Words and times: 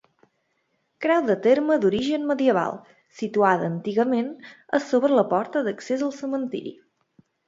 Creu 1.05 1.19
de 1.25 1.33
terme 1.41 1.75
d'origen 1.83 2.23
medieval, 2.31 2.79
situada 3.19 3.67
antigament 3.73 4.31
a 4.79 4.79
sobre 4.87 5.19
la 5.21 5.25
porta 5.35 5.63
d'accés 5.69 6.05
al 6.07 6.11
cementiri. 6.21 6.73